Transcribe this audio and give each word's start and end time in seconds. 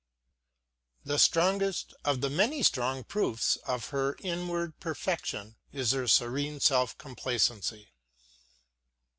The 1.05 1.19
strongest 1.19 1.93
of 2.03 2.21
the 2.21 2.29
many 2.31 2.63
strong 2.63 3.03
proofs 3.03 3.57
of 3.67 3.89
her 3.89 4.15
inward 4.21 4.79
perfection 4.79 5.57
is 5.71 5.91
her 5.91 6.07
serene 6.07 6.59
self 6.59 6.97
complacency. 6.97 7.91